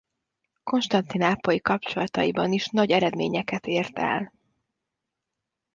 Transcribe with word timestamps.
Konstantinápolyi 0.63 1.59
kapcsolataiban 1.59 2.51
is 2.51 2.67
nagy 2.69 2.91
eredményeket 2.91 3.65
ért 3.67 3.97
el. 3.97 4.33